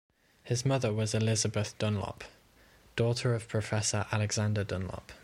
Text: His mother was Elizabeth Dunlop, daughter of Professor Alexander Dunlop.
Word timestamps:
His 0.43 0.65
mother 0.65 0.91
was 0.91 1.13
Elizabeth 1.13 1.77
Dunlop, 1.77 2.23
daughter 2.95 3.35
of 3.35 3.47
Professor 3.47 4.07
Alexander 4.11 4.63
Dunlop. 4.63 5.11